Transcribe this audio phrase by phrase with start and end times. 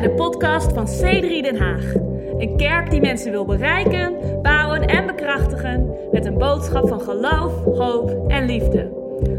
[0.00, 1.94] bij de podcast van C3 Den Haag.
[2.38, 8.30] Een kerk die mensen wil bereiken, bouwen en bekrachtigen met een boodschap van geloof, hoop
[8.30, 8.82] en liefde.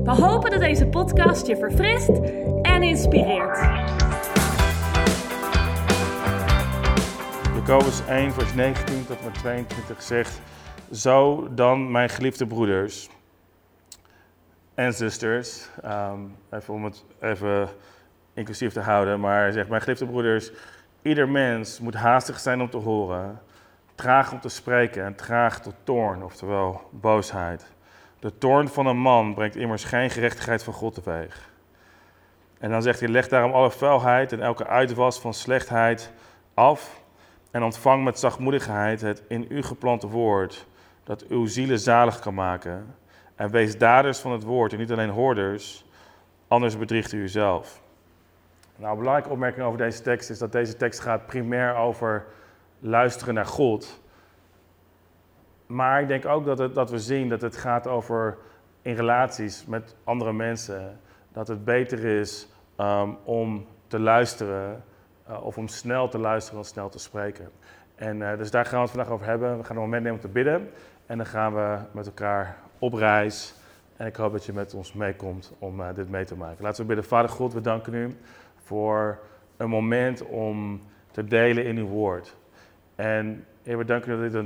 [0.04, 2.10] We hopen dat deze podcast je verfrist
[2.62, 3.58] en inspireert.
[7.56, 10.42] Jacobus 1, vers 19 tot en met 22 zegt:
[10.92, 13.10] Zo dan, mijn geliefde broeders
[14.74, 16.20] en zusters, ehm,
[16.52, 17.70] even om het even
[18.40, 20.52] inclusief te houden, maar hij zegt: Mijn geliefde broeders,
[21.02, 23.42] ieder mens moet haastig zijn om te horen,
[23.96, 27.66] traag om te spreken en traag tot toorn, oftewel boosheid.
[28.20, 31.50] De toorn van een man brengt immers geen gerechtigheid van God teweeg.
[32.60, 36.12] En dan zegt hij: Leg daarom alle vuilheid en elke uitwas van slechtheid
[36.54, 37.02] af
[37.52, 40.66] en ontvang met zachtmoedigheid het in u geplante woord,
[41.04, 42.96] dat uw zielen zalig kan maken.
[43.36, 45.86] En wees daders van het woord en niet alleen hoorders,
[46.48, 47.82] anders bedriegt u uzelf.
[48.80, 52.26] Nou, een belangrijke opmerking over deze tekst is dat deze tekst gaat primair over
[52.80, 54.02] luisteren naar God.
[55.66, 58.38] Maar ik denk ook dat, het, dat we zien dat het gaat over
[58.82, 61.00] in relaties met andere mensen.
[61.32, 64.84] Dat het beter is um, om te luisteren
[65.30, 67.50] uh, of om snel te luisteren dan snel te spreken.
[67.96, 69.58] En uh, dus daar gaan we het vandaag over hebben.
[69.58, 70.70] We gaan een moment nemen om te bidden.
[71.06, 73.54] En dan gaan we met elkaar op reis.
[73.98, 76.64] En ik hoop dat je met ons meekomt om uh, dit mee te maken.
[76.64, 77.06] Laten we bidden.
[77.06, 78.18] Vader God, we danken u
[78.70, 79.20] voor
[79.58, 80.82] een moment om
[81.12, 82.36] te delen in uw woord.
[82.96, 84.46] En Heer, we danken dat,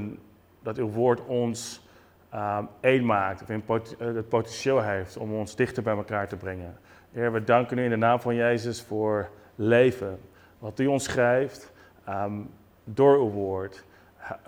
[0.62, 1.88] dat uw woord ons
[2.34, 3.42] um, één maakt.
[3.42, 6.78] Of pot, het potentieel heeft om ons dichter bij elkaar te brengen.
[7.12, 10.20] Heer, we danken u in de naam van Jezus voor leven
[10.60, 11.72] wat u ons schrijft
[12.10, 12.50] um,
[12.84, 13.84] door uw woord.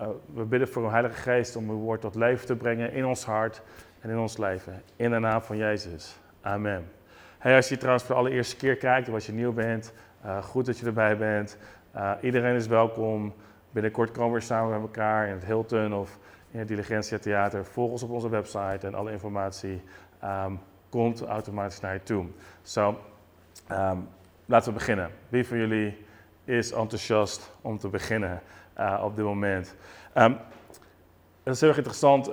[0.00, 3.06] Uh, we bidden voor uw Heilige Geest om uw woord tot leven te brengen in
[3.06, 3.62] ons hart
[4.00, 4.82] en in ons leven.
[4.96, 6.18] In de naam van Jezus.
[6.40, 6.88] Amen.
[7.38, 9.92] Hey, als je trouwens voor de allereerste keer kijkt of als je nieuw bent,
[10.24, 11.58] uh, goed dat je erbij bent.
[11.96, 13.34] Uh, iedereen is welkom.
[13.70, 16.18] Binnenkort komen we samen met elkaar in het Hilton of
[16.50, 17.64] in het Diligentia Theater.
[17.64, 19.82] Volg ons op onze website en alle informatie
[20.24, 22.26] um, komt automatisch naar je toe.
[22.62, 22.98] Zo,
[23.72, 24.08] um,
[24.46, 25.10] laten we beginnen.
[25.28, 26.04] Wie van jullie
[26.44, 28.42] is enthousiast om te beginnen
[28.78, 29.74] uh, op dit moment.
[30.14, 30.38] Um,
[31.42, 32.30] dat is heel erg interessant,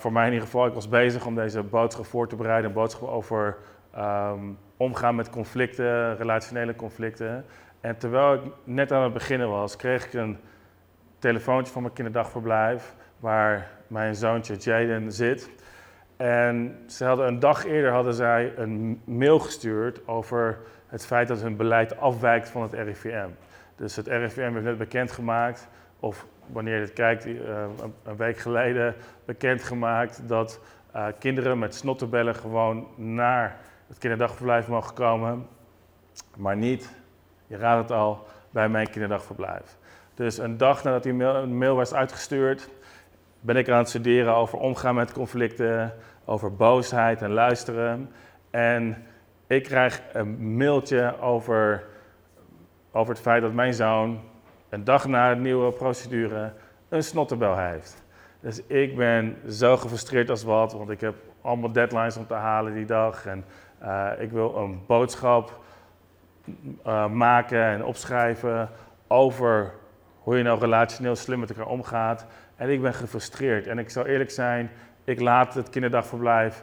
[0.00, 0.66] voor mij in ieder geval.
[0.66, 2.70] Ik was bezig om deze boodschap voor te bereiden.
[2.70, 3.56] Een boodschap over
[3.98, 7.44] um, omgaan met conflicten, relationele conflicten.
[7.80, 10.38] En terwijl ik net aan het beginnen was, kreeg ik een
[11.18, 12.94] telefoontje van mijn kinderdagverblijf...
[13.20, 15.50] waar mijn zoontje Jaden zit.
[16.16, 21.40] En ze hadden een dag eerder hadden zij een mail gestuurd over het feit dat
[21.40, 23.28] hun beleid afwijkt van het RIVM.
[23.76, 25.68] Dus het RIVM heeft net bekendgemaakt,
[26.00, 27.64] of wanneer je het kijkt, uh,
[28.04, 30.60] een week geleden bekendgemaakt dat
[30.96, 35.46] uh, kinderen met snottenbellen gewoon naar het kinderdagverblijf mogen komen,
[36.36, 36.94] maar niet,
[37.46, 39.76] je raadt het al, bij mijn kinderdagverblijf.
[40.14, 42.68] Dus een dag nadat die mail, mail was uitgestuurd,
[43.40, 45.94] ben ik aan het studeren over omgaan met conflicten,
[46.24, 48.10] over boosheid en luisteren.
[48.50, 49.04] En
[49.46, 51.84] ik krijg een mailtje over
[52.96, 54.20] over het feit dat mijn zoon
[54.68, 56.52] een dag na de nieuwe procedure
[56.88, 58.04] een snottenbel heeft.
[58.40, 62.74] Dus ik ben zo gefrustreerd als wat, want ik heb allemaal deadlines om te halen
[62.74, 63.26] die dag.
[63.26, 63.44] En
[63.86, 65.60] uh, ik wil een boodschap
[66.86, 68.68] uh, maken en opschrijven
[69.06, 69.72] over
[70.18, 72.26] hoe je nou relationeel slim met elkaar omgaat.
[72.56, 73.66] En ik ben gefrustreerd.
[73.66, 74.70] En ik zal eerlijk zijn,
[75.04, 76.62] ik laat het kinderdagverblijf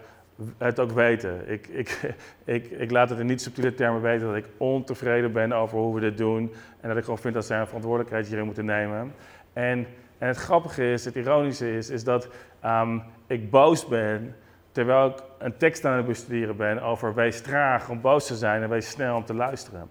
[0.58, 1.52] het ook weten.
[1.52, 5.54] Ik, ik, ik, ik laat het in niet subtiele termen weten dat ik ontevreden ben
[5.54, 6.54] over hoe we dit doen.
[6.82, 9.14] En dat ik gewoon vind dat zij een verantwoordelijkheid hierin moeten nemen.
[9.54, 12.28] En, en het grappige is, het ironische is, is dat
[12.66, 14.36] um, ik boos ben
[14.74, 18.64] terwijl ik een tekst aan het bestuderen ben over wees traag om boos te zijn
[18.64, 19.90] en wees snel om te luisteren.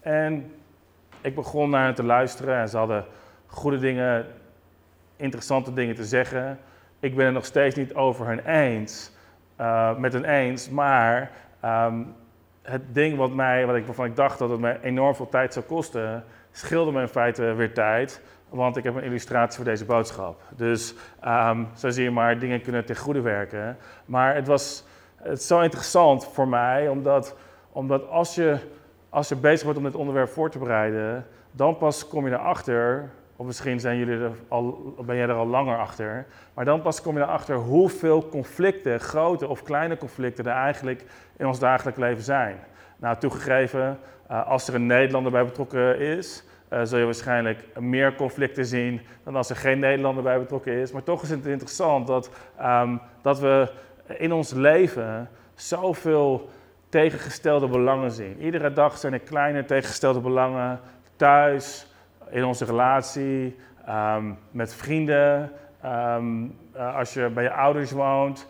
[0.00, 0.52] En
[1.20, 3.04] ik begon naar hen te luisteren en ze hadden
[3.46, 4.26] goede dingen,
[5.16, 6.58] interessante dingen te zeggen.
[7.00, 9.12] Ik ben het nog steeds niet over hen eens
[9.60, 11.30] uh, met een eens, maar
[11.64, 12.14] um,
[12.62, 15.52] het ding wat mij, wat ik, waarvan ik dacht dat het mij enorm veel tijd
[15.52, 18.22] zou kosten, scheelde me in feite weer tijd,
[18.54, 20.40] want ik heb een illustratie voor deze boodschap.
[20.56, 20.94] Dus
[21.26, 23.76] um, zo zie je maar, dingen kunnen ten goede werken.
[24.04, 24.84] Maar het was
[25.24, 27.36] het is zo interessant voor mij, omdat,
[27.72, 28.58] omdat als, je,
[29.08, 33.10] als je bezig wordt om dit onderwerp voor te bereiden, dan pas kom je erachter
[33.36, 36.26] of misschien zijn jullie er al, ben jij er al langer achter.
[36.54, 41.04] Maar dan pas kom je erachter hoeveel conflicten, grote of kleine conflicten, er eigenlijk
[41.36, 42.58] in ons dagelijks leven zijn.
[42.96, 43.98] Nou, toegegeven,
[44.30, 49.00] uh, als er een Nederlander bij betrokken is, uh, zul je waarschijnlijk meer conflicten zien
[49.24, 50.92] dan als er geen Nederlander bij betrokken is.
[50.92, 52.30] Maar toch is het interessant dat,
[52.62, 53.70] um, dat we
[54.06, 56.48] in ons leven zoveel
[56.88, 58.40] tegengestelde belangen zien.
[58.40, 60.80] Iedere dag zijn er kleine tegengestelde belangen
[61.16, 61.86] thuis,
[62.30, 63.56] in onze relatie,
[63.86, 68.46] ehm, met vrienden, ehm, eh, als je bij je ouders woont,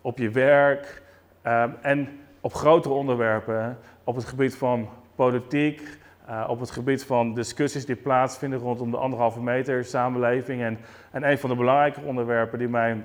[0.00, 1.02] op je werk
[1.42, 7.34] ehm, en op grotere onderwerpen, op het gebied van politiek, uh, op het gebied van
[7.34, 10.62] discussies die plaatsvinden rondom de anderhalve meter samenleving.
[10.62, 10.78] En,
[11.10, 13.04] en een van de belangrijke onderwerpen die mij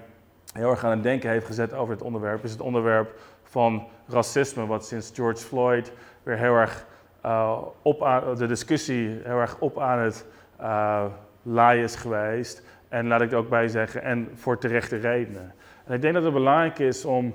[0.53, 4.65] heel erg aan het denken heeft gezet over het onderwerp, is het onderwerp van racisme,
[4.65, 5.91] wat sinds George Floyd
[6.23, 6.85] weer heel erg
[7.25, 10.25] uh, op aan, de discussie heel erg op aan het
[10.61, 12.63] uh, is geweest.
[12.89, 15.53] En laat ik er ook bij zeggen, en voor terechte redenen.
[15.85, 17.33] En ik denk dat het belangrijk is om,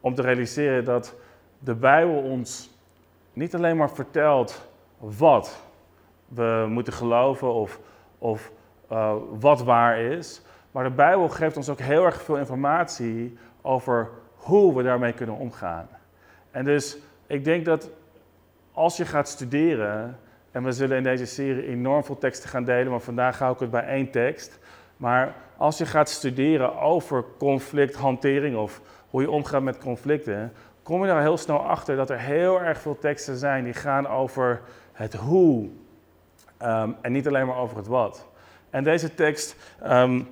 [0.00, 1.14] om te realiseren dat
[1.58, 2.70] de Bijbel ons
[3.32, 4.67] niet alleen maar vertelt
[4.98, 5.62] wat
[6.28, 7.80] we moeten geloven of,
[8.18, 8.52] of
[8.92, 14.10] uh, wat waar is, maar de Bijbel geeft ons ook heel erg veel informatie over
[14.34, 15.88] hoe we daarmee kunnen omgaan.
[16.50, 17.90] En dus ik denk dat
[18.72, 20.18] als je gaat studeren,
[20.50, 23.60] en we zullen in deze serie enorm veel teksten gaan delen, maar vandaag hou ik
[23.60, 24.58] het bij één tekst.
[24.96, 28.80] Maar als je gaat studeren over conflicthantering of
[29.10, 30.52] hoe je omgaat met conflicten,
[30.82, 34.06] kom je daar heel snel achter dat er heel erg veel teksten zijn die gaan
[34.06, 34.60] over
[34.98, 35.68] het hoe
[36.62, 38.26] um, en niet alleen maar over het wat.
[38.70, 39.56] En deze tekst,
[39.86, 40.28] um,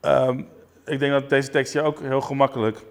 [0.00, 0.48] um,
[0.84, 2.84] ik denk dat deze tekst je ook heel gemakkelijk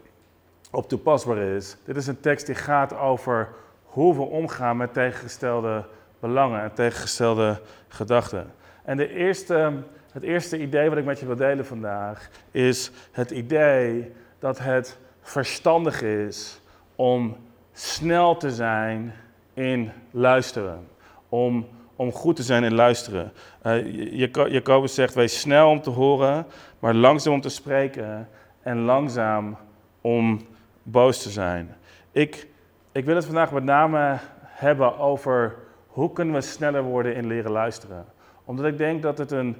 [0.71, 1.77] op toepasbaar is.
[1.85, 3.49] Dit is een tekst die gaat over
[3.83, 5.85] hoe we omgaan met tegengestelde
[6.19, 8.51] belangen en tegengestelde gedachten.
[8.83, 9.73] En de eerste,
[10.11, 14.97] het eerste idee wat ik met je wil delen vandaag is het idee dat het
[15.21, 16.61] verstandig is
[16.95, 17.37] om
[17.73, 19.13] snel te zijn
[19.57, 20.87] in luisteren.
[21.29, 23.31] Om, om goed te zijn in luisteren.
[23.63, 26.45] Uh, Jacobus zegt, wees snel om te horen,
[26.79, 28.29] maar langzaam om te spreken
[28.61, 29.57] en langzaam
[30.01, 30.41] om
[30.83, 31.75] boos te zijn.
[32.11, 32.47] Ik,
[32.91, 35.55] ik wil het vandaag met name hebben over
[35.87, 38.05] hoe kunnen we sneller worden in leren luisteren.
[38.45, 39.57] Omdat ik denk dat het een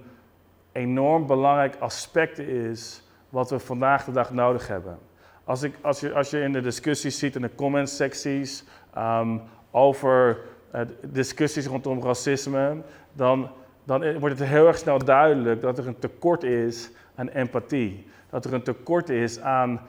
[0.72, 4.98] enorm belangrijk aspect is wat we vandaag de dag nodig hebben.
[5.44, 8.64] Als, ik, als, je, als je in de discussies ziet, in de comment secties,
[8.98, 9.42] um,
[9.72, 10.38] over
[10.76, 12.76] uh, discussies rondom racisme,
[13.14, 13.50] dan,
[13.84, 18.06] dan wordt het heel erg snel duidelijk dat er een tekort is aan empathie.
[18.30, 19.82] Dat er een tekort is aan,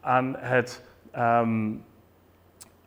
[0.00, 0.82] aan, het,
[1.16, 1.84] um,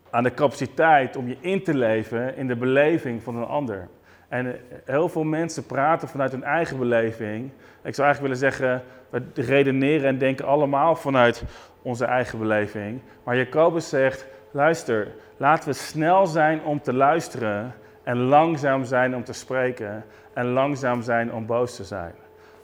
[0.10, 3.88] aan de capaciteit om je in te leven in de beleving van een ander.
[4.28, 4.54] En eh,
[4.86, 7.52] heel veel mensen praten vanuit hun eigen beleving.
[7.84, 11.44] Ik zou eigenlijk willen zeggen, we redeneren en denken allemaal vanuit
[11.82, 13.02] onze eigen beleving.
[13.24, 17.74] Maar Jacobus zegt, luister, laten we snel zijn om te luisteren
[18.04, 22.14] en langzaam zijn om te spreken en langzaam zijn om boos te zijn.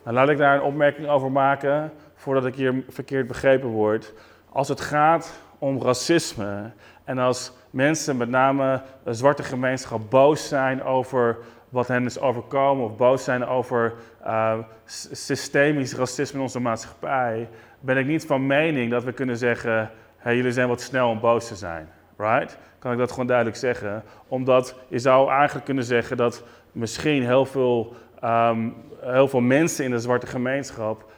[0.03, 4.13] Nou, laat ik daar een opmerking over maken, voordat ik hier verkeerd begrepen word.
[4.49, 6.71] Als het gaat om racisme
[7.03, 11.37] en als mensen, met name de zwarte gemeenschap, boos zijn over
[11.69, 13.93] wat hen is overkomen of boos zijn over
[14.25, 19.91] uh, systemisch racisme in onze maatschappij, ben ik niet van mening dat we kunnen zeggen,
[20.23, 21.89] jullie zijn wat snel om boos te zijn.
[22.21, 22.57] Right?
[22.79, 24.03] Kan ik dat gewoon duidelijk zeggen?
[24.27, 29.91] Omdat je zou eigenlijk kunnen zeggen dat misschien heel veel, um, heel veel mensen in
[29.91, 31.11] de zwarte gemeenschap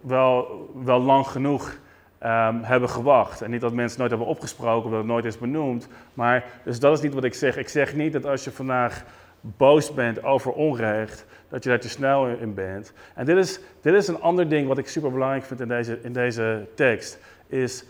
[0.00, 1.78] wel, wel lang genoeg
[2.22, 3.42] um, hebben gewacht.
[3.42, 5.88] En niet dat mensen nooit hebben opgesproken dat het nooit is benoemd.
[6.14, 7.56] Maar, dus dat is niet wat ik zeg.
[7.56, 9.04] Ik zeg niet dat als je vandaag
[9.40, 12.92] boos bent over onrecht, dat je daar te snel in bent.
[13.14, 15.98] En dit is, dit is een ander ding wat ik super belangrijk vind in deze,
[16.02, 17.18] in deze tekst.
[17.46, 17.84] Is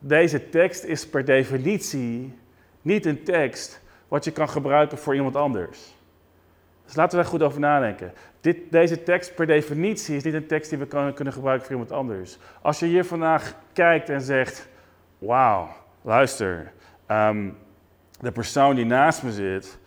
[0.00, 2.38] deze tekst is per definitie
[2.82, 5.94] niet een tekst wat je kan gebruiken voor iemand anders.
[6.84, 8.12] Dus laten we daar goed over nadenken.
[8.40, 11.74] Dit, deze tekst per definitie is niet een tekst die we kan, kunnen gebruiken voor
[11.74, 12.38] iemand anders.
[12.62, 14.68] Als je hier vandaag kijkt en zegt:
[15.18, 15.68] Wauw,
[16.02, 16.72] luister,
[17.10, 17.56] um,
[18.20, 19.78] de persoon die naast me zit,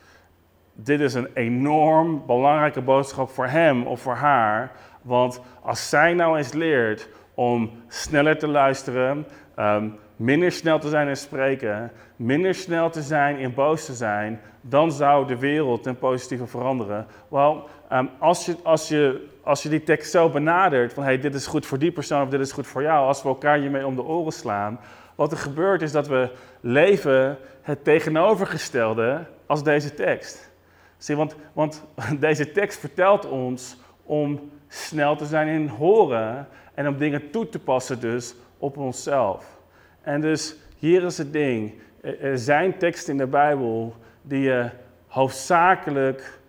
[0.73, 4.71] dit is een enorm belangrijke boodschap voor hem of voor haar.
[5.01, 9.25] Want als zij nou eens leert om sneller te luisteren,
[9.59, 14.41] um, minder snel te zijn in spreken, minder snel te zijn in boos te zijn,
[14.61, 17.07] dan zou de wereld ten positieve veranderen.
[17.27, 21.35] Wel, um, als, je, als, je, als je die tekst zo benadert, van hey, dit
[21.35, 23.85] is goed voor die persoon of dit is goed voor jou, als we elkaar hiermee
[23.85, 24.79] om de oren slaan,
[25.15, 26.29] wat er gebeurt is dat we
[26.59, 30.51] leven het tegenovergestelde als deze tekst.
[30.97, 31.83] Zie, want, want
[32.19, 37.59] deze tekst vertelt ons om snel te zijn in horen en om dingen toe te
[37.59, 39.52] passen dus op onszelf.
[40.03, 41.73] En dus hier is het ding.
[42.01, 44.69] Er zijn teksten in de Bijbel die je
[45.07, 46.39] hoofdzakelijk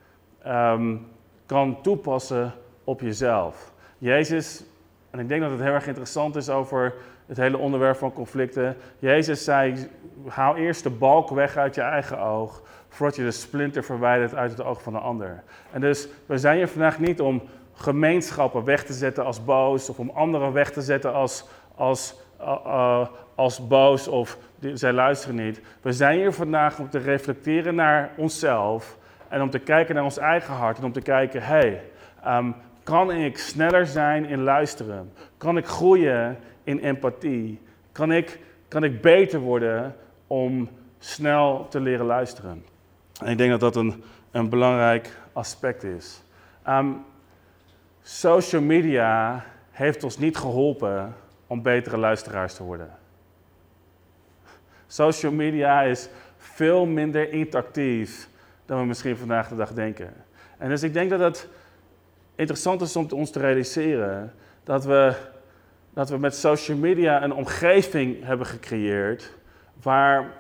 [0.46, 1.06] um,
[1.46, 2.52] kan toepassen
[2.84, 3.72] op jezelf.
[3.98, 4.64] Jezus,
[5.10, 6.94] en ik denk dat het heel erg interessant is over
[7.26, 8.76] het hele onderwerp van conflicten.
[8.98, 9.88] Jezus zei,
[10.26, 14.50] haal eerst de balk weg uit je eigen oog, voordat je de splinter verwijdert uit
[14.50, 15.42] het oog van de ander.
[15.70, 17.42] En dus we zijn hier vandaag niet om
[17.74, 22.56] gemeenschappen weg te zetten als boos of om anderen weg te zetten als, als, uh,
[22.66, 24.38] uh, als boos of
[24.74, 25.60] zij luisteren niet.
[25.80, 28.98] We zijn hier vandaag om te reflecteren naar onszelf
[29.28, 31.82] en om te kijken naar ons eigen hart en om te kijken, hé, hey,
[32.38, 35.12] um, kan ik sneller zijn in luisteren?
[35.36, 37.60] Kan ik groeien in empathie?
[37.92, 39.96] Kan ik, kan ik beter worden
[40.26, 42.64] om snel te leren luisteren?
[43.22, 46.22] En ik denk dat dat een, een belangrijk aspect is.
[46.68, 47.04] Um,
[48.02, 51.14] social media heeft ons niet geholpen
[51.54, 52.90] om betere luisteraars te worden.
[54.86, 58.28] Social media is veel minder interactief
[58.66, 60.12] dan we misschien vandaag de dag denken.
[60.58, 61.48] En dus ik denk dat het
[62.34, 64.32] interessant is om ons te realiseren
[64.64, 65.14] dat we,
[65.92, 69.32] dat we met social media een omgeving hebben gecreëerd
[69.82, 70.32] waar,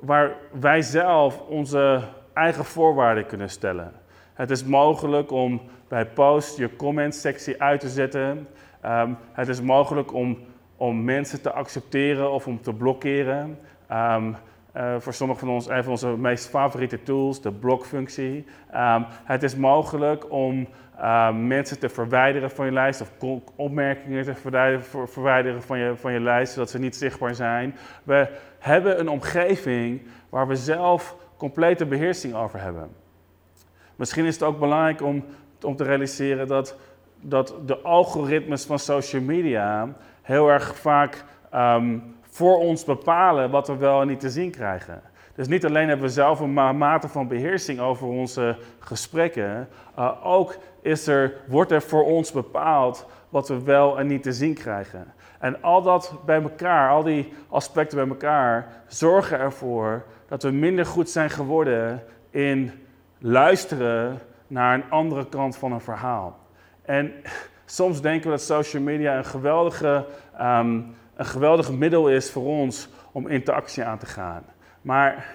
[0.00, 2.02] waar wij zelf onze
[2.34, 3.92] eigen voorwaarden kunnen stellen.
[4.34, 8.48] Het is mogelijk om bij post je comment sectie uit te zetten.
[8.86, 10.38] Um, het is mogelijk om,
[10.76, 13.58] om mensen te accepteren of om te blokkeren.
[13.92, 14.36] Um,
[14.76, 18.46] uh, voor sommigen van ons een van onze meest favoriete tools, de blokfunctie.
[18.74, 20.68] Um, het is mogelijk om
[21.32, 23.10] mensen te verwijderen van je lijst of
[23.56, 27.76] opmerkingen te verwijderen, verwijderen van, je, van je lijst, zodat ze niet zichtbaar zijn.
[28.02, 32.88] We hebben een omgeving waar we zelf complete beheersing over hebben.
[33.96, 35.24] Misschien is het ook belangrijk om,
[35.62, 36.76] om te realiseren dat,
[37.28, 39.88] dat de algoritmes van social media
[40.22, 45.02] heel erg vaak um, voor ons bepalen wat we wel en niet te zien krijgen.
[45.34, 50.56] Dus niet alleen hebben we zelf een mate van beheersing over onze gesprekken, uh, ook
[50.82, 55.12] is er, wordt er voor ons bepaald wat we wel en niet te zien krijgen.
[55.38, 60.86] En al dat bij elkaar, al die aspecten bij elkaar, zorgen ervoor dat we minder
[60.86, 62.72] goed zijn geworden in
[63.18, 66.38] luisteren naar een andere kant van een verhaal.
[66.84, 67.12] En
[67.64, 70.06] soms denken we dat social media een geweldige,
[70.40, 74.44] um, een geweldig middel is voor ons om interactie aan te gaan.
[74.80, 75.26] Maar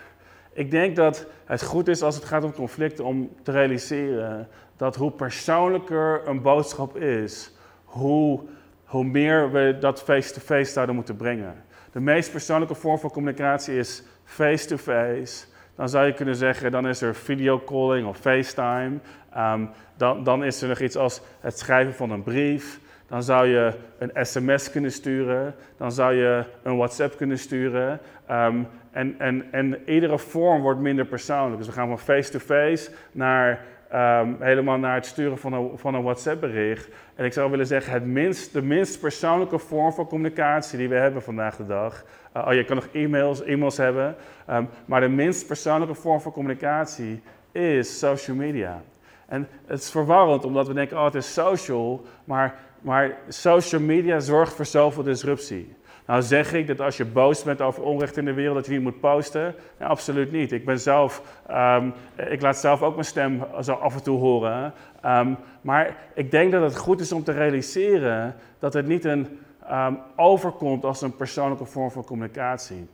[0.54, 4.96] ik denk dat het goed is als het gaat om conflicten om te realiseren dat
[4.96, 7.52] hoe persoonlijker een boodschap is,
[7.84, 8.40] hoe,
[8.86, 11.64] hoe meer we dat face-to-face zouden moeten brengen.
[11.92, 15.46] De meest persoonlijke vorm van communicatie is face-to-face.
[15.80, 18.98] Dan zou je kunnen zeggen, dan is er videocalling of FaceTime.
[19.38, 22.80] Um, dan, dan is er nog iets als het schrijven van een brief.
[23.08, 25.56] Dan zou je een sms kunnen sturen.
[25.78, 28.00] Dan zou je een WhatsApp kunnen sturen.
[28.32, 31.58] Um, en, en, en iedere vorm wordt minder persoonlijk.
[31.58, 36.04] Dus we gaan van face-to-face naar um, helemaal naar het sturen van een, van een
[36.04, 36.90] WhatsApp-bericht.
[37.16, 40.96] En ik zou willen zeggen, het minst, de minst persoonlijke vorm van communicatie die we
[40.96, 42.04] hebben vandaag de dag.
[42.38, 44.16] Uh, oh, je kan nog e-mails, e-mails hebben.
[44.50, 48.82] Um, maar de minst persoonlijke vorm van communicatie is social media.
[49.26, 52.06] En het is verwarrend, omdat we denken, oh, het is social.
[52.24, 55.76] Maar, maar social media zorgt voor zoveel disruptie.
[56.10, 58.72] Nou zeg ik dat als je boos bent over onrecht in de wereld, dat je
[58.72, 59.56] niet moet posten?
[59.80, 60.52] Absoluut niet.
[60.52, 64.74] Ik ben zelf, um, ik laat zelf ook mijn stem zo af en toe horen.
[65.06, 69.40] Um, maar ik denk dat het goed is om te realiseren dat het niet een,
[69.72, 72.88] um, overkomt als een persoonlijke vorm van communicatie.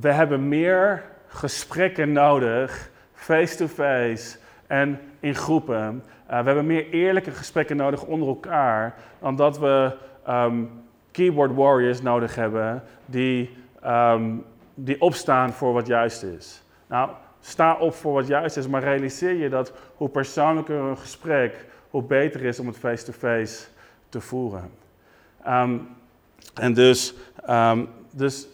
[0.00, 6.02] we hebben meer gesprekken nodig, face-to-face en in groepen.
[6.30, 9.92] Uh, we hebben meer eerlijke gesprekken nodig onder elkaar dan dat we
[11.14, 13.56] keyboard warriors nodig hebben die,
[13.86, 14.44] um,
[14.74, 16.62] die opstaan voor wat juist is.
[16.86, 21.66] Nou, sta op voor wat juist is, maar realiseer je dat hoe persoonlijker een gesprek,
[21.90, 23.64] hoe beter is om het face-to-face
[24.08, 24.70] te voeren.
[25.48, 25.88] Um,
[26.54, 27.14] en dus,
[27.48, 28.46] um, dus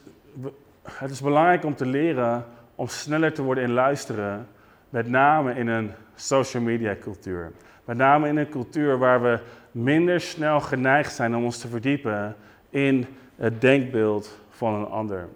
[0.83, 4.47] het is belangrijk om te leren om sneller te worden in luisteren,
[4.88, 7.52] met name in een social media cultuur.
[7.85, 9.38] Met name in een cultuur waar we
[9.71, 12.37] minder snel geneigd zijn om ons te verdiepen
[12.71, 15.29] in het denkbeeld van een ander.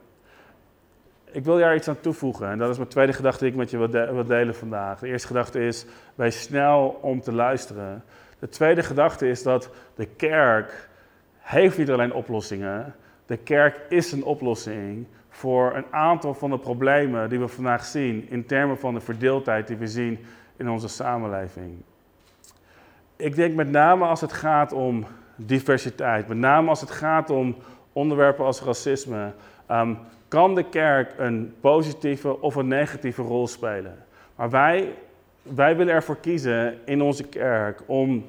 [1.31, 3.71] Ik wil daar iets aan toevoegen en dat is mijn tweede gedachte die ik met
[3.71, 3.79] je
[4.13, 4.99] wil, delen vandaag.
[4.99, 8.05] De eerste gedachte is, wees snel om te luisteren.
[8.39, 10.89] De tweede gedachte is dat de kerk
[11.39, 12.95] heeft niet alleen oplossingen.
[13.27, 18.27] De kerk is een oplossing voor een aantal van de problemen die we vandaag zien
[18.31, 20.19] in termen van de verdeeldheid die we zien
[20.57, 21.83] in onze samenleving.
[23.17, 25.07] Ik denk met name als het gaat om
[25.37, 26.29] diversiteit.
[26.29, 27.57] Met name als het gaat om
[27.93, 29.33] onderwerpen als racisme.
[29.71, 34.05] Um, kan de kerk een positieve of een negatieve rol spelen?
[34.37, 34.95] Maar wij,
[35.43, 38.27] wij willen ervoor kiezen in onze kerk om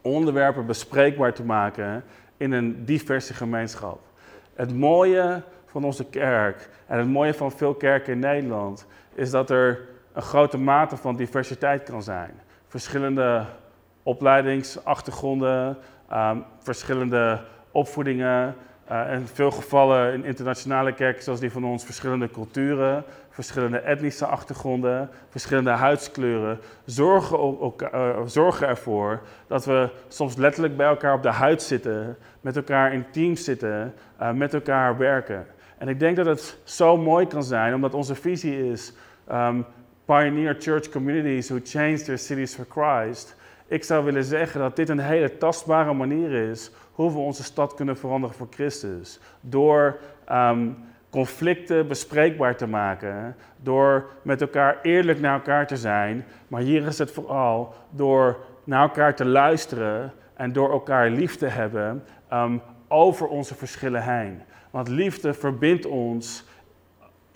[0.00, 2.04] onderwerpen bespreekbaar te maken
[2.36, 4.00] in een diverse gemeenschap.
[4.54, 9.50] Het mooie van onze kerk en het mooie van veel kerken in Nederland is dat
[9.50, 9.80] er
[10.12, 12.30] een grote mate van diversiteit kan zijn.
[12.68, 13.44] Verschillende
[14.08, 15.76] opleidingsachtergronden,
[16.12, 18.54] um, verschillende opvoedingen.
[18.92, 24.26] Uh, in veel gevallen in internationale kerken zoals die van ons verschillende culturen, verschillende etnische
[24.26, 31.28] achtergronden, verschillende huidskleuren, zorgen, uh, zorgen ervoor dat we soms letterlijk bij elkaar op de
[31.28, 35.46] huid zitten, met elkaar in teams zitten, uh, met elkaar werken.
[35.78, 38.92] En ik denk dat het zo mooi kan zijn, omdat onze visie is
[39.32, 39.64] um,
[40.04, 43.36] Pioneer Church Communities who change their cities for Christ.
[43.68, 47.74] Ik zou willen zeggen dat dit een hele tastbare manier is hoe we onze stad
[47.74, 49.20] kunnen veranderen voor Christus.
[49.40, 49.98] Door
[50.32, 50.76] um,
[51.10, 56.98] conflicten bespreekbaar te maken, door met elkaar eerlijk naar elkaar te zijn, maar hier is
[56.98, 63.26] het vooral door naar elkaar te luisteren en door elkaar lief te hebben um, over
[63.26, 64.40] onze verschillen heen.
[64.70, 66.44] Want liefde verbindt ons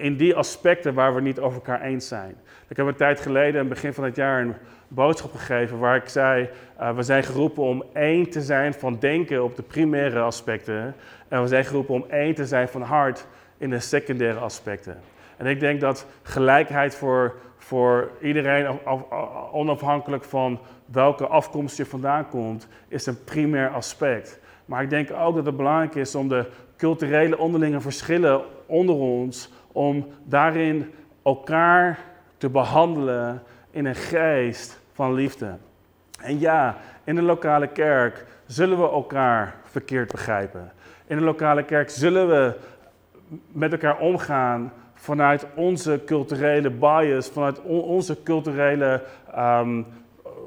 [0.02, 2.36] in die aspecten waar we niet over elkaar eens zijn.
[2.68, 4.54] Ik heb een tijd geleden, in het begin van het jaar, een
[4.88, 6.48] boodschap gegeven waar ik zei:
[6.80, 10.94] uh, we zijn geroepen om één te zijn van denken op de primaire aspecten.
[11.28, 13.26] En we zijn geroepen om één te zijn van hart
[13.58, 15.00] in de secundaire aspecten.
[15.36, 18.78] En ik denk dat gelijkheid voor, voor iedereen,
[19.52, 24.40] onafhankelijk van welke afkomst je vandaan komt, is een primair aspect.
[24.64, 29.50] Maar ik denk ook dat het belangrijk is om de culturele onderlinge verschillen onder ons,
[29.72, 31.98] om daarin elkaar
[32.36, 35.56] te behandelen in een geest van liefde.
[36.20, 40.72] En ja, in de lokale kerk zullen we elkaar verkeerd begrijpen.
[41.06, 42.54] In de lokale kerk zullen we
[43.48, 49.02] met elkaar omgaan vanuit onze culturele bias, vanuit onze culturele
[49.38, 49.86] um,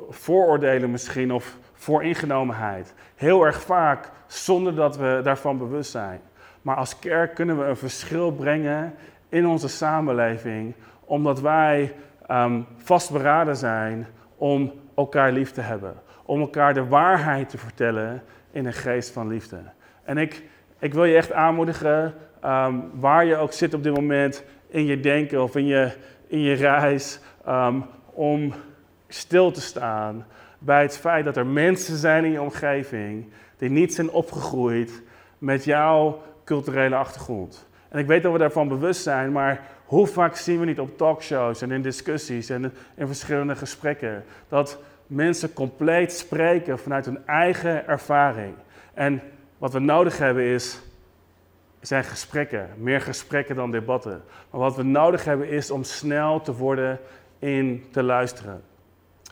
[0.09, 2.93] vooroordelen misschien of vooringenomenheid.
[3.15, 6.21] Heel erg vaak zonder dat we daarvan bewust zijn.
[6.61, 8.93] Maar als kerk kunnen we een verschil brengen
[9.29, 11.93] in onze samenleving, omdat wij
[12.31, 14.07] um, vastberaden zijn
[14.37, 15.93] om elkaar lief te hebben.
[16.25, 19.57] Om elkaar de waarheid te vertellen in een geest van liefde.
[20.03, 20.43] En ik,
[20.79, 22.13] ik wil je echt aanmoedigen,
[22.45, 25.91] um, waar je ook zit op dit moment in je denken of in je,
[26.27, 28.53] in je reis, um, om
[29.07, 30.25] stil te staan
[30.59, 35.03] bij het feit dat er mensen zijn in je omgeving die niet zijn opgegroeid
[35.37, 37.67] met jouw culturele achtergrond.
[37.89, 40.97] En ik weet dat we daarvan bewust zijn, maar hoe vaak zien we niet op
[40.97, 47.87] talkshows en in discussies en in verschillende gesprekken dat mensen compleet spreken vanuit hun eigen
[47.87, 48.53] ervaring.
[48.93, 49.21] En
[49.57, 50.79] wat we nodig hebben is,
[51.81, 54.23] zijn gesprekken, meer gesprekken dan debatten.
[54.49, 56.99] Maar wat we nodig hebben is om snel te worden
[57.39, 58.61] in te luisteren.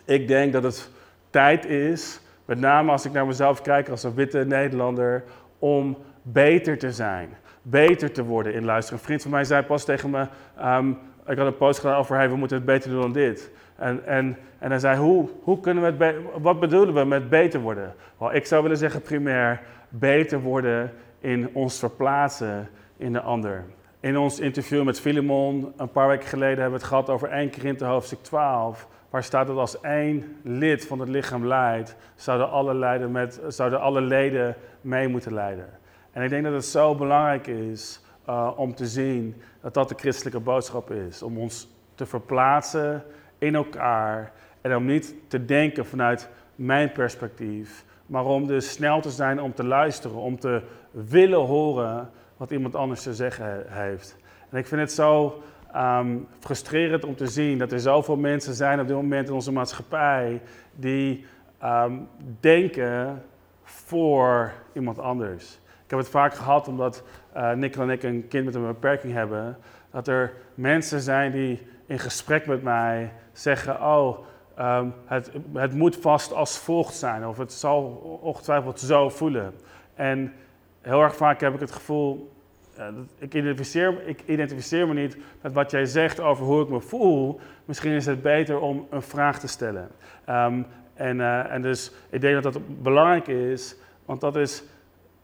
[0.06, 0.90] Ik denk dat het
[1.30, 5.24] tijd is, met name als ik naar mezelf kijk als een witte Nederlander,
[5.64, 7.30] om beter te zijn
[7.64, 9.00] beter te worden in luisteren.
[9.00, 10.28] Een vriend van mij zei pas tegen me,
[10.62, 10.98] um,
[11.28, 13.52] ik had een post gedaan over, hey, we moeten het beter doen dan dit.
[13.76, 17.60] En, en, en hij zei, hoe, hoe kunnen we het, wat bedoelen we met beter
[17.60, 17.96] worden?
[18.18, 23.64] Wel, ik zou willen zeggen primair, beter worden in ons verplaatsen in de ander.
[24.00, 27.52] In ons interview met Filemon, een paar weken geleden, hebben we het gehad over 1
[27.52, 28.88] Korinthe hoofdstuk 12.
[29.14, 34.02] Waar staat dat als één lid van het lichaam leidt, zouden alle, met, zouden alle
[34.02, 35.70] leden mee moeten leiden.
[36.12, 39.96] En ik denk dat het zo belangrijk is uh, om te zien dat dat de
[39.96, 41.24] christelijke boodschap is.
[41.24, 43.04] Om ons te verplaatsen
[43.38, 49.12] in elkaar en om niet te denken vanuit mijn perspectief, maar om dus snel te
[49.12, 54.18] zijn om te luisteren, om te willen horen wat iemand anders te zeggen heeft.
[54.50, 55.42] En ik vind het zo
[55.76, 59.52] um, frustrerend om te zien dat er zoveel mensen zijn op dit moment in onze
[59.52, 60.42] maatschappij
[60.76, 61.26] die
[61.64, 62.08] um,
[62.40, 63.24] denken
[63.64, 65.62] voor iemand anders
[65.94, 67.04] heb het vaak gehad omdat
[67.36, 69.58] uh, en ik een kind met een beperking hebben.
[69.92, 74.20] Dat er mensen zijn die in gesprek met mij zeggen: Oh,
[74.60, 77.28] um, het, het moet vast als volgt zijn.
[77.28, 77.84] Of het zal
[78.22, 79.54] ongetwijfeld zo voelen.
[79.94, 80.34] En
[80.82, 82.33] heel erg vaak heb ik het gevoel.
[82.80, 86.82] Uh, ik, identificeer, ik identificeer me niet met wat jij zegt over hoe ik me
[86.82, 87.40] voel.
[87.66, 89.90] Misschien is het beter om een vraag te stellen.
[90.30, 94.64] Um, en, uh, en dus ik denk dat dat belangrijk is, want dat is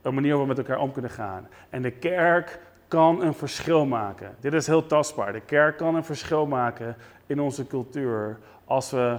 [0.01, 1.47] een manier waarop we met elkaar om kunnen gaan.
[1.69, 4.35] En de kerk kan een verschil maken.
[4.39, 5.33] Dit is heel tastbaar.
[5.33, 9.17] De kerk kan een verschil maken in onze cultuur als we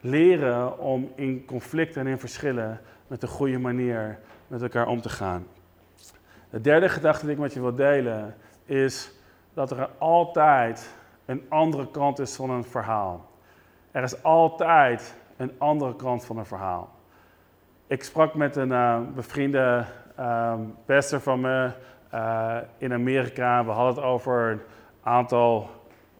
[0.00, 5.08] leren om in conflicten en in verschillen met een goede manier met elkaar om te
[5.08, 5.46] gaan.
[6.52, 8.34] De derde gedachte die ik met je wil delen
[8.64, 9.12] is
[9.54, 10.90] dat er altijd
[11.24, 13.30] een andere kant is van een verhaal.
[13.90, 16.90] Er is altijd een andere kant van een verhaal.
[17.86, 19.84] Ik sprak met een uh, bevriende
[20.20, 21.70] um, pastor van me
[22.10, 23.64] eh, in Amerika.
[23.64, 24.60] We hadden het over een
[25.02, 25.70] aantal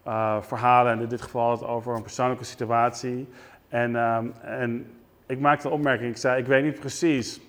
[0.06, 0.92] uh, verhalen.
[0.92, 3.28] En in dit geval het over een persoonlijke situatie.
[3.68, 4.92] En, ehm, en
[5.26, 6.10] ik maakte een opmerking.
[6.10, 7.40] Ik zei, ik weet niet precies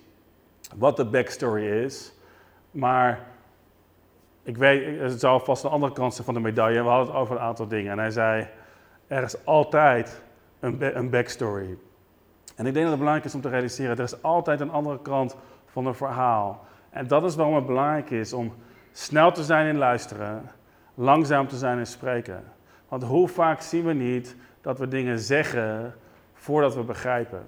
[0.76, 2.13] wat de backstory is.
[2.74, 3.20] Maar
[4.42, 6.82] ik weet, het zou vast een andere kant zijn van de medaille.
[6.82, 7.92] We hadden het over een aantal dingen.
[7.92, 8.48] En hij zei,
[9.06, 10.22] er is altijd
[10.60, 11.78] een, een backstory.
[12.56, 15.02] En ik denk dat het belangrijk is om te realiseren, er is altijd een andere
[15.02, 16.64] kant van een verhaal.
[16.90, 18.54] En dat is waarom het belangrijk is om
[18.92, 20.50] snel te zijn in luisteren,
[20.94, 22.44] langzaam te zijn in spreken.
[22.88, 25.94] Want hoe vaak zien we niet dat we dingen zeggen
[26.32, 27.46] voordat we begrijpen?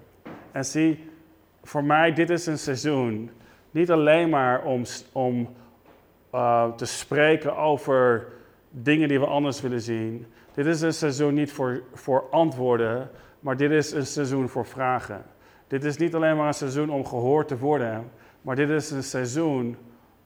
[0.53, 1.11] En zie,
[1.63, 3.31] voor mij, dit is een seizoen
[3.77, 5.49] niet alleen maar om, om
[6.35, 8.27] uh, te spreken over
[8.71, 10.27] dingen die we anders willen zien.
[10.55, 13.11] Dit is een seizoen niet voor, voor antwoorden,
[13.41, 15.25] maar dit is een seizoen voor vragen.
[15.67, 18.11] Dit is niet alleen maar een seizoen om gehoord te worden,
[18.43, 19.77] maar dit is een seizoen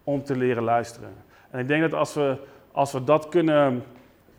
[0.05, 1.13] om te leren luisteren.
[1.51, 2.37] En ik denk dat als we,
[2.73, 3.83] als we dat kunnen,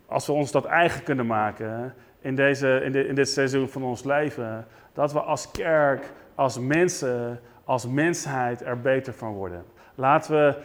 [0.06, 4.66] als we ons dat eigen kunnen maken in, deze, in dit seizoen van ons leven,
[4.92, 7.40] dat we als kerk, als mensen,
[7.72, 9.64] als mensheid er beter van worden.
[9.94, 10.56] Laten we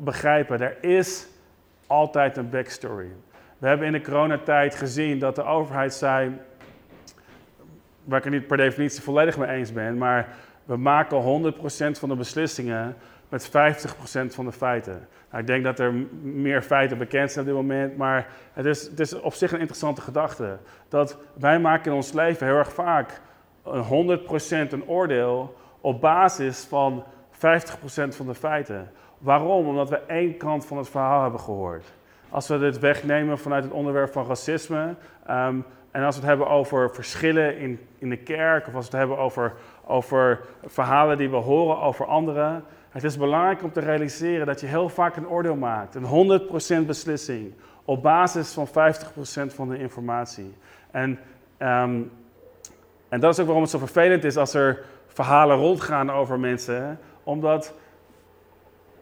[0.00, 1.26] begrijpen, er is
[1.86, 3.08] altijd een backstory.
[3.58, 6.32] We hebben in de coronatijd gezien dat de overheid zei,
[8.04, 10.28] waar ik het niet per definitie volledig mee eens ben, maar
[10.64, 12.96] we maken 100% van de beslissingen
[13.28, 13.50] met 50%
[14.28, 15.08] van de feiten.
[15.30, 18.82] Nou, ik denk dat er meer feiten bekend zijn op dit moment, maar het is,
[18.82, 20.58] het is op zich een interessante gedachte.
[20.88, 23.20] Dat wij maken in ons leven heel erg vaak
[23.64, 23.68] 100%
[24.70, 27.38] een oordeel op basis van 50%
[28.08, 28.90] van de feiten.
[29.18, 29.66] Waarom?
[29.66, 31.92] Omdat we één kant van het verhaal hebben gehoord.
[32.28, 34.94] Als we dit wegnemen vanuit het onderwerp van racisme,
[35.26, 35.60] ehm,
[35.90, 39.06] en als we het hebben over verschillen in, in de kerk, of als we het
[39.06, 39.52] hebben over,
[39.86, 44.66] over verhalen die we horen over anderen, het is belangrijk om te realiseren dat je
[44.66, 47.52] heel vaak een oordeel maakt, een 100% beslissing,
[47.84, 50.54] op basis van 50% van de informatie.
[50.90, 51.18] En,
[51.56, 52.00] ehm,
[53.08, 54.84] en dat is ook waarom het zo vervelend is als er
[55.24, 57.74] verhalen rondgaan over mensen, omdat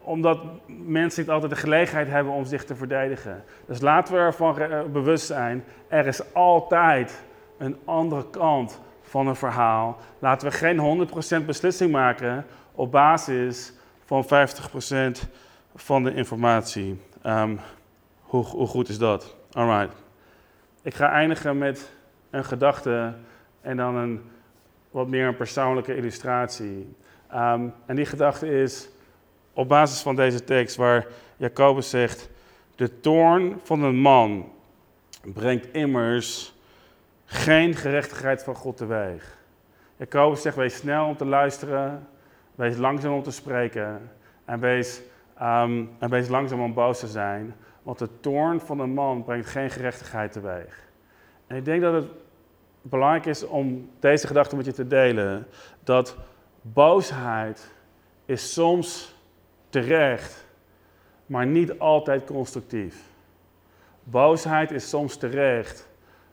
[0.01, 3.43] omdat mensen niet altijd de gelegenheid hebben om zich te verdedigen.
[3.65, 7.23] Dus laten we ervan eh, bewust zijn, er is altijd
[7.57, 9.97] een andere kant van een verhaal.
[10.19, 11.07] Laten we geen
[11.41, 13.73] 100% beslissing maken op basis
[14.05, 14.27] van 50%
[15.75, 17.01] van de informatie.
[17.21, 17.55] Ehm,
[18.21, 19.35] hoe, hoe, goed is dat?
[19.51, 19.95] Alright.
[20.81, 21.93] Ik ga eindigen met
[22.29, 23.13] een gedachte
[23.61, 24.21] en dan een
[24.91, 26.95] wat meer een persoonlijke illustratie.
[27.29, 28.89] Ehm, en die gedachte is
[29.53, 32.29] op basis van deze tekst waar Jacobus zegt,
[32.75, 34.51] de toorn van een man
[35.33, 36.53] brengt immers
[37.25, 39.37] geen gerechtigheid van God teweeg.
[39.95, 42.07] Jacobus zegt, wees snel om te luisteren,
[42.55, 44.11] wees langzaam om te spreken
[44.45, 45.01] en wees,
[45.37, 49.47] ehm, en wees langzaam om boos te zijn, want de toorn van een man brengt
[49.47, 50.87] geen gerechtigheid teweeg.
[51.47, 52.07] En ik denk dat het
[52.89, 55.47] belangrijk is om deze gedachte met je te delen,
[55.83, 56.17] dat
[56.61, 57.71] boosheid
[58.25, 59.15] is soms
[59.69, 60.45] terecht,
[61.25, 63.01] maar niet altijd constructief.
[64.03, 65.87] Boosheid is soms terecht,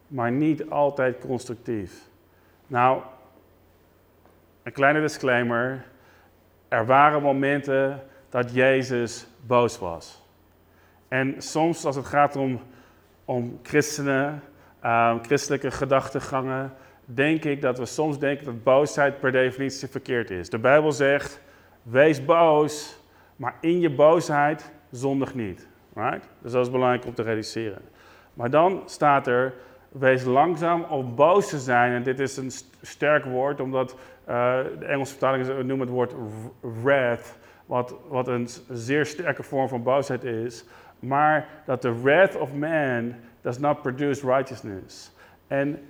[0.07, 2.09] maar niet altijd constructief.
[2.67, 3.03] Nou,
[4.62, 5.85] een kleine disclaimer.
[6.69, 10.23] Er waren momenten dat Jezus boos was.
[11.09, 12.61] En soms als het gaat om,
[13.25, 14.43] om christenen,
[14.85, 16.73] uh, christelijke gedachtegangen,
[17.05, 20.51] denk ik dat we soms denken dat boosheid per definitie verkeerd is.
[20.51, 21.40] De Bijbel zegt,
[21.83, 22.99] wees boos,
[23.37, 25.66] maar in je boosheid zondig niet.
[25.94, 26.29] Right?
[26.42, 27.83] Dus dat is belangrijk om te realiseren.
[28.35, 29.55] Maar dan staat er,
[29.88, 31.92] wees langzaam om boos te zijn.
[31.92, 32.51] En dit is een
[32.83, 33.97] sterk woord, omdat
[34.29, 36.14] uh, de Engelse vertalingen noemen het woord
[36.83, 40.64] wrath, wat, wat een zeer sterke vorm van boosheid is.
[40.99, 43.14] Maar dat de wrath of man
[43.45, 45.13] does not produce righteousness.
[45.47, 45.81] En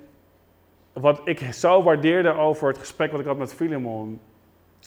[0.93, 4.21] wat ik zo waardeerde over het gesprek wat ik had met Philemon,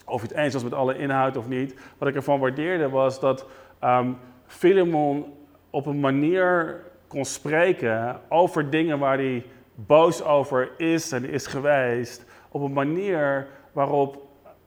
[0.04, 1.74] of het eens was met alle inhoud of niet.
[1.98, 3.46] Wat ik ervan waardeerde was dat
[3.84, 5.34] um, Philemon
[5.70, 12.24] op een manier kon spreken over dingen waar hij boos over is en is geweest.
[12.48, 14.22] Op een manier waarop,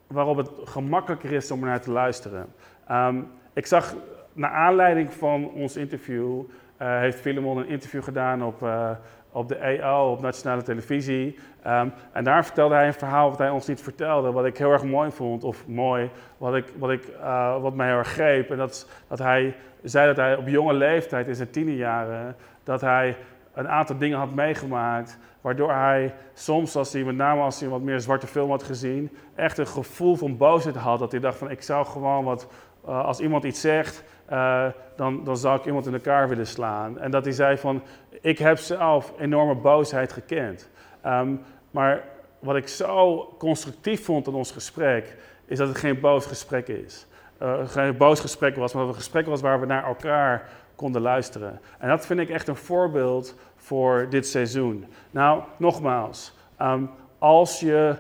[0.08, 2.54] waarop het gemakkelijker is om naar te luisteren.
[2.92, 3.96] Um, ik zag,
[4.34, 6.44] naar aanleiding van ons interview,
[6.82, 8.90] uh, heeft Philemon een interview gedaan op, uh,
[9.32, 11.40] op de EO, op nationale televisie.
[11.64, 14.72] Ehm, en daar vertelde hij een verhaal wat hij ons niet vertelde, wat ik heel
[14.72, 18.52] erg mooi vond, of mooi, wat, ik, wat, ik, uh, wat mij heel erg greep.
[18.52, 23.18] En dat, dat hij zei dat hij op jonge leeftijd, in zijn tienerjaren, dat hij
[23.54, 27.82] een aantal dingen had meegemaakt Waardoor hij soms, als hij, met name als hij wat
[27.82, 31.00] meer zwarte film had gezien, echt een gevoel van boosheid had.
[31.00, 32.48] Dat hij dacht van ik zou gewoon wat,
[32.86, 34.66] uh, als iemand iets zegt, uh,
[34.96, 37.00] dan, dan zou ik iemand in elkaar willen slaan.
[37.00, 37.82] En dat hij zei van
[38.22, 40.70] ik heb zelf enorme boosheid gekend.
[41.06, 41.42] Um,
[41.72, 42.04] maar
[42.40, 45.16] wat ik zo constructief vond in ons gesprek,
[45.46, 47.08] is dat het geen boos gesprek is.
[47.42, 50.50] Uh, geen boos gesprek was, maar dat het een gesprek was waar we naar elkaar
[50.76, 51.60] konden luisteren.
[51.80, 54.86] En dat vind ik echt een voorbeeld voor dit seizoen.
[55.12, 57.96] Nou, nogmaals, um, als je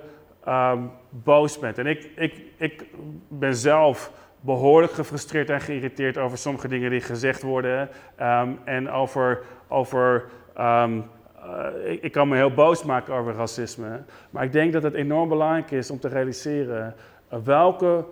[0.47, 2.85] um, boos bent, en ik, ik, ik
[3.27, 7.89] ben zelf behoorlijk gefrustreerd en geïrriteerd over sommige dingen die gezegd worden
[8.21, 10.25] um, en over, over
[10.59, 11.09] um,
[11.45, 14.93] uh, ik, ik, kan me heel boos maken over racisme, maar ik denk dat het
[14.93, 16.95] enorm belangrijk is om te realiseren
[17.43, 18.05] welke,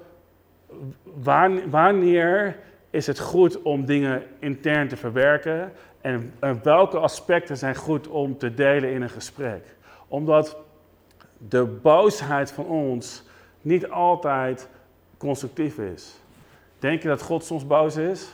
[1.70, 2.58] wanneer
[2.90, 8.38] is het goed om dingen intern te verwerken en, en welke aspecten zijn goed om
[8.38, 9.76] te delen in een gesprek.
[10.08, 10.58] Omdat
[11.38, 13.24] de boosheid van ons
[13.62, 14.70] niet altijd
[15.20, 16.20] constructief is.
[16.80, 18.30] Denk je dat God soms boos is?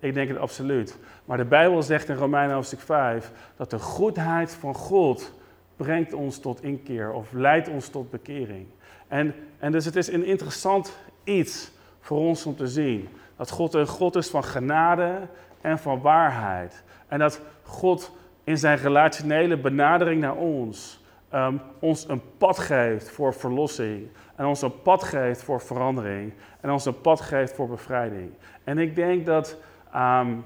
[0.00, 0.98] Ik denk het absoluut.
[1.24, 5.32] Maar de Bijbel zegt in Romeinen hoofdstuk 5 dat de goedheid van God
[5.76, 8.66] brengt ons tot inkeer of leidt ons tot bekering.
[9.08, 13.08] En, en dus het is een interessant iets voor ons om te zien.
[13.36, 15.28] Dat God een God is van genade
[15.60, 16.82] en van waarheid.
[17.08, 18.12] En dat God
[18.44, 24.08] in zijn relationele benadering naar ons um, ons een pad geeft voor verlossing.
[24.36, 26.32] En ons een pad geeft voor verandering.
[26.60, 28.30] En ons een pad geeft voor bevrijding.
[28.64, 29.56] En ik denk dat,
[29.94, 30.44] um,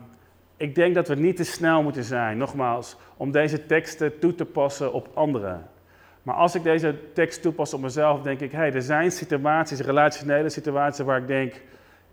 [0.57, 4.45] ik denk dat we niet te snel moeten zijn, nogmaals, om deze teksten toe te
[4.45, 5.69] passen op anderen.
[6.23, 9.81] Maar als ik deze tekst toepas op mezelf, denk ik, hé, hey, er zijn situaties,
[9.81, 11.63] relationele situaties waar ik denk,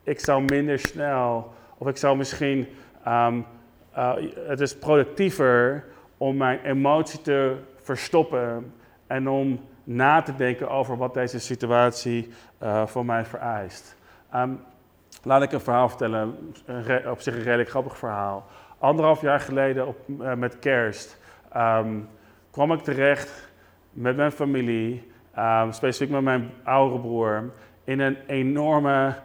[0.04, 2.68] ik zou minder snel, of ik zou misschien,
[3.08, 3.46] um,
[3.98, 4.14] uh,
[4.48, 5.86] het is productiever
[6.18, 8.74] om mijn emotie te verstoppen
[9.08, 12.30] en om na te denken over wat deze situatie
[12.64, 13.96] uh, voor mij vereist.
[14.36, 14.60] Um,
[15.24, 18.46] laat ik een verhaal vertellen, een op zich een redelijk grappig verhaal.
[18.78, 21.18] Anderhalf jaar geleden op, uh, met kerst
[21.56, 22.10] um,
[22.52, 23.50] kwam ik terecht
[23.92, 27.52] met mijn familie, um, specifiek met mijn oudere broer,
[27.84, 29.16] in een enorme,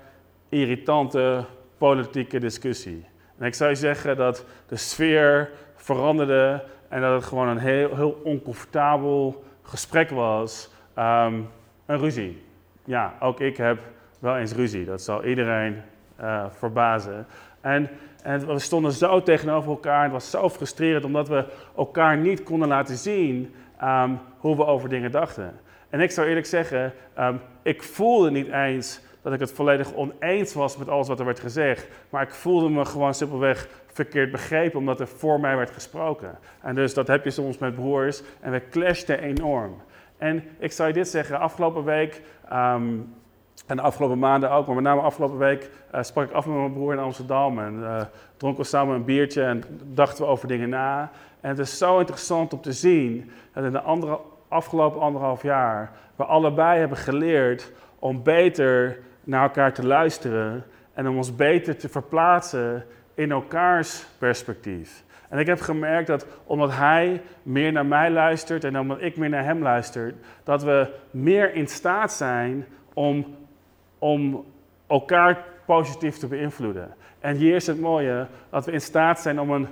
[0.48, 1.44] irritante
[1.78, 3.04] politieke discussie.
[3.38, 7.96] En ik zou je zeggen dat de sfeer veranderde en dat het gewoon een heel,
[7.96, 10.70] heel oncomfortabel gesprek was.
[10.98, 11.48] Um,
[11.86, 12.42] een ruzie.
[12.84, 13.78] Ja, ook ik heb
[14.18, 14.84] wel eens ruzie.
[14.84, 15.82] Dat zal iedereen
[16.20, 17.26] uh, verbazen.
[17.60, 17.90] En,
[18.22, 20.02] en we stonden zo tegenover elkaar.
[20.02, 21.44] Het was zo frustrerend omdat we
[21.76, 25.60] elkaar niet konden laten zien um, hoe we over dingen dachten.
[25.90, 30.54] En ik zou eerlijk zeggen, um, ik voelde niet eens dat ik het volledig oneens
[30.54, 31.88] was met alles wat er werd gezegd.
[32.10, 36.38] Maar ik voelde me gewoon simpelweg verkeerd begrepen, omdat er voor mij werd gesproken.
[36.60, 39.82] En dus dat heb je soms met broers en we clashten enorm.
[40.18, 43.14] En ik zou je dit zeggen, afgelopen week um,
[43.66, 46.56] en de afgelopen maanden ook, maar met name afgelopen week uh, sprak ik af met
[46.56, 48.00] mijn broer in Amsterdam en uh,
[48.36, 51.10] dronken we samen een biertje en dachten we over dingen na.
[51.40, 55.92] En het is zo interessant om te zien dat in de andere, afgelopen anderhalf jaar
[56.16, 61.88] we allebei hebben geleerd om beter naar elkaar te luisteren en om ons beter te
[61.88, 65.04] verplaatsen in elkaars perspectief.
[65.28, 69.28] En ik heb gemerkt dat omdat hij meer naar mij luistert en omdat ik meer
[69.28, 73.36] naar hem luister, dat we meer in staat zijn om,
[73.98, 74.44] om
[74.86, 76.94] elkaar positief te beïnvloeden.
[77.20, 79.68] En hier is het mooie, dat we in staat zijn om een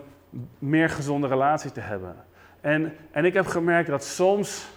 [0.59, 2.15] meer gezonde relatie te hebben.
[2.61, 4.69] En, en ik heb gemerkt dat soms,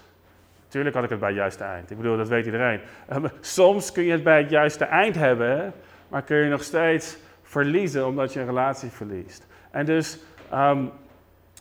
[0.63, 2.79] natuurlijk had ik het bij het juiste eind, ik bedoel, dat weet iedereen.
[3.41, 5.73] Soms kun je het bij het juiste eind hebben,
[6.07, 7.17] maar kun je nog steeds
[7.53, 9.45] verliezen omdat je een relatie verliest.
[9.71, 10.19] En dus
[10.53, 10.91] um,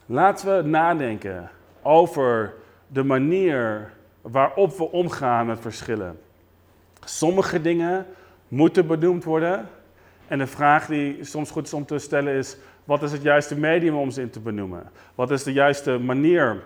[0.07, 1.50] laten we nadenken
[1.83, 2.55] over
[2.87, 6.20] de manier waarop we omgaan met verschillen.
[7.05, 8.07] Sommige dingen
[8.48, 9.68] moeten benoemd worden.
[10.28, 13.59] En de vraag die soms goed is om te stellen is: wat is het juiste
[13.59, 14.90] medium om ze in te benoemen?
[15.14, 16.62] Wat is de juiste manier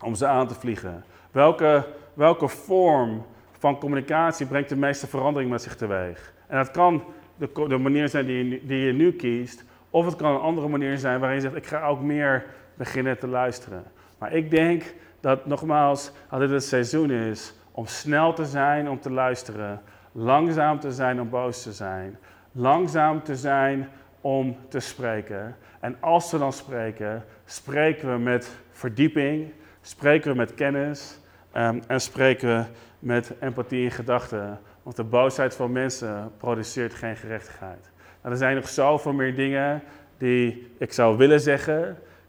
[0.00, 1.04] om ze aan te vliegen?
[1.30, 3.26] Welke, welke vorm
[3.58, 6.32] van communicatie brengt de meeste verandering met zich teweeg?
[6.46, 7.02] En dat kan
[7.36, 10.68] de, de manier zijn die je, die je nu kiest, of het kan een andere
[10.68, 12.44] manier zijn waarin je zegt: ik ga ook meer
[12.74, 13.84] beginnen te luisteren.
[14.18, 19.00] Maar ik denk dat nogmaals, dat dit het seizoen is om snel te zijn om
[19.00, 22.18] te luisteren, langzaam te zijn om boos te zijn,
[22.52, 23.88] langzaam te zijn
[24.20, 25.56] om te spreken.
[25.80, 31.18] En als we dan spreken, spreken we met verdieping, spreken we met kennis
[31.56, 32.64] um, en spreken we
[32.98, 34.58] met empathie in gedachten.
[34.86, 37.90] Want de boosheid van mensen produceert geen gerechtigheid.
[38.20, 39.82] Nou, er zijn nog zoveel meer dingen
[40.18, 41.78] die ik zou willen zeggen.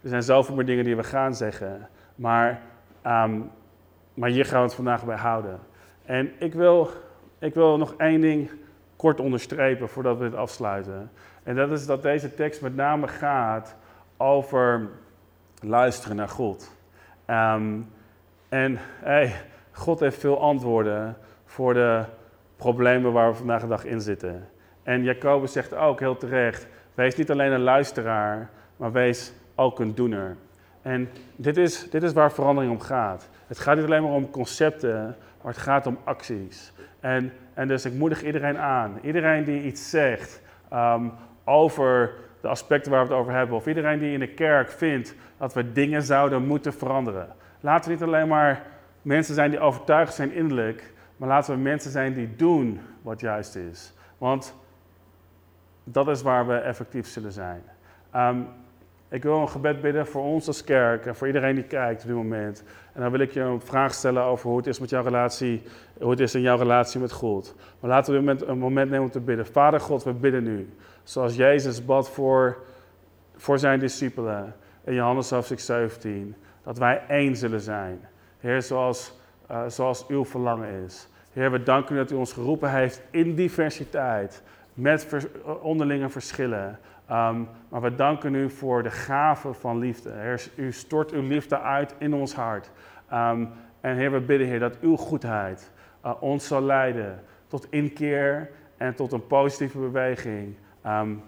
[0.01, 1.89] Er zijn zoveel meer dingen die we gaan zeggen.
[2.15, 2.61] Maar,
[3.01, 3.39] ehm,
[4.13, 5.59] maar hier gaan we het vandaag bij houden.
[6.05, 6.89] En ik wil,
[7.39, 8.51] ik wil nog één ding
[8.95, 11.11] kort onderstrepen voordat we dit afsluiten.
[11.43, 13.75] En dat is dat deze tekst met name gaat
[14.17, 14.89] over
[15.61, 16.71] luisteren naar God.
[17.25, 17.79] Ehm,
[18.49, 19.33] en hey,
[19.71, 22.03] God heeft veel antwoorden voor de
[22.57, 24.49] problemen waar we vandaag de dag in zitten.
[24.83, 29.95] En Jacobus zegt ook heel terecht: wees niet alleen een luisteraar, maar wees ook een
[29.95, 30.35] doener.
[30.81, 33.29] En dit is, dit is waar verandering om gaat.
[33.47, 36.73] Het gaat niet alleen maar om concepten, maar het gaat om acties.
[36.99, 38.99] En, en dus ik moedig iedereen aan.
[39.01, 41.05] Iedereen die iets zegt ehm,
[41.43, 45.15] over de aspecten waar we het over hebben, of iedereen die in de kerk vindt
[45.37, 47.27] dat we dingen zouden moeten veranderen.
[47.59, 48.61] Laten we niet alleen maar
[49.01, 53.55] mensen zijn die overtuigd zijn innerlijk, maar laten we mensen zijn die doen wat juist
[53.55, 53.93] is.
[54.17, 54.55] Want
[55.83, 57.63] dat is waar we effectief zullen zijn.
[58.11, 58.41] Ehm,
[59.09, 62.07] ik wil een gebed bidden voor ons als kerk en voor iedereen die kijkt op
[62.07, 62.63] dit moment.
[62.93, 65.63] En dan wil ik je een vraag stellen over hoe het is met jouw relatie,
[65.99, 67.55] hoe het is in jouw relatie met God.
[67.79, 69.45] Maar laten we een moment nemen om te bidden.
[69.45, 70.69] Vader God, we bidden nu.
[71.03, 72.57] Zoals Jezus bad voor,
[73.35, 76.35] voor zijn discipelen in Johannes hoofdstuk 17.
[76.63, 78.07] Dat wij één zullen zijn.
[78.39, 79.16] Heer, zoals,
[79.51, 81.07] uh, zoals uw verlangen is.
[81.33, 84.43] Heer, we danken u dat u ons geroepen heeft in diversiteit.
[84.73, 85.27] Met
[85.61, 86.79] onderlinge verschillen.
[87.11, 90.11] Um, maar we danken u voor de gave van liefde.
[90.11, 92.71] Heer, u stort uw liefde uit in ons hart.
[93.13, 93.49] Um,
[93.81, 95.71] en Heer, we bidden, Heer, dat uw goedheid
[96.05, 100.55] uh, ons zal leiden tot inkeer en tot een positieve beweging.
[100.85, 101.23] Um,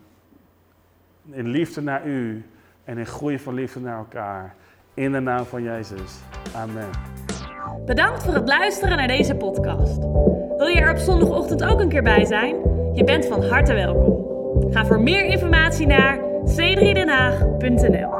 [1.32, 2.46] in liefde naar u
[2.84, 4.56] en in groei van liefde naar elkaar.
[4.94, 6.20] In de naam van Jezus.
[6.56, 6.90] Amen.
[7.90, 9.98] Bedankt voor het luisteren naar deze podcast.
[10.58, 12.56] Wil je er op zondagochtend ook een keer bij zijn?
[12.94, 14.26] Je bent van harte welkom.
[14.72, 18.19] Ga voor meer informatie naar c3denhaag.nl